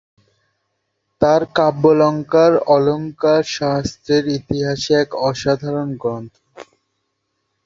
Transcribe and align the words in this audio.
তাঁর 1.21 1.41
কাব্যালঙ্কার 1.55 2.51
অলঙ্কারশাস্ত্রের 2.67 4.25
ইতিহাসে 4.37 4.93
এক 4.95 5.09
অসাধারণ 5.29 5.89
গ্রন্থ। 5.95 6.33